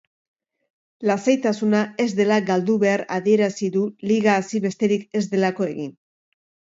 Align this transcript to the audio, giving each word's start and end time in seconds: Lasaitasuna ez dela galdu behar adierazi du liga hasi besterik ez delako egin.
Lasaitasuna 1.09 1.81
ez 2.05 2.07
dela 2.19 2.39
galdu 2.47 2.77
behar 2.83 3.03
adierazi 3.17 3.69
du 3.75 3.83
liga 4.13 4.33
hasi 4.39 4.63
besterik 4.65 5.05
ez 5.21 5.23
delako 5.35 5.69
egin. 5.75 5.93